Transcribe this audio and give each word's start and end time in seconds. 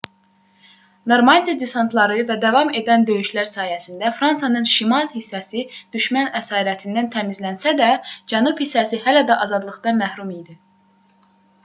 normandiya 1.11 1.53
desantları 1.63 2.15
və 2.29 2.37
davam 2.45 2.71
edən 2.79 3.03
döyüşlər 3.09 3.49
sayəsində 3.51 4.11
fransanın 4.21 4.65
şimal 4.73 5.07
hissəsi 5.11 5.61
düşmən 5.97 6.31
əsarətindən 6.41 7.09
təmizlənsə 7.17 7.73
də 7.83 7.89
cənub 8.33 8.63
hissəsi 8.65 9.03
hələ 9.09 9.25
də 9.33 9.37
azadlıqdan 9.47 10.01
məhrum 10.05 10.33
idi 10.39 10.57